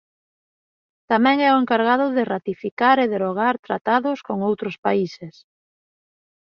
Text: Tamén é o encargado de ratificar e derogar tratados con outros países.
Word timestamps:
Tamén 1.11 1.37
é 1.47 1.49
o 1.51 1.59
encargado 1.63 2.05
de 2.17 2.23
ratificar 2.33 2.97
e 3.03 3.11
derogar 3.15 3.55
tratados 3.67 4.19
con 4.27 4.37
outros 4.49 4.75
países. 4.85 5.35